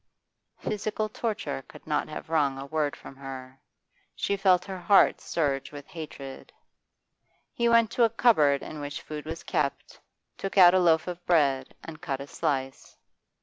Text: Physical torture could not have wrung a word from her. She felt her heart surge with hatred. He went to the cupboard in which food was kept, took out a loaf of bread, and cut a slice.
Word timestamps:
Physical 0.57 1.07
torture 1.09 1.61
could 1.67 1.85
not 1.85 2.07
have 2.07 2.31
wrung 2.31 2.57
a 2.57 2.65
word 2.65 2.95
from 2.95 3.15
her. 3.17 3.59
She 4.15 4.35
felt 4.35 4.65
her 4.65 4.79
heart 4.79 5.21
surge 5.21 5.71
with 5.71 5.85
hatred. 5.85 6.51
He 7.53 7.69
went 7.69 7.91
to 7.91 8.01
the 8.01 8.09
cupboard 8.09 8.63
in 8.63 8.79
which 8.79 9.03
food 9.03 9.25
was 9.25 9.43
kept, 9.43 9.99
took 10.39 10.57
out 10.57 10.73
a 10.73 10.79
loaf 10.79 11.05
of 11.07 11.23
bread, 11.27 11.75
and 11.83 12.01
cut 12.01 12.19
a 12.19 12.25
slice. 12.25 12.97